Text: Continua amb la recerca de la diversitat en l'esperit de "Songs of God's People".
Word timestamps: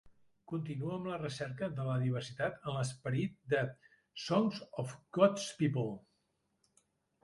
Continua 0.51 0.95
amb 0.95 1.09
la 1.11 1.19
recerca 1.23 1.69
de 1.81 1.85
la 1.89 1.99
diversitat 2.05 2.67
en 2.71 2.75
l'esperit 2.79 3.39
de 3.57 3.63
"Songs 4.27 4.67
of 4.87 4.99
God's 5.21 5.49
People". 5.65 5.91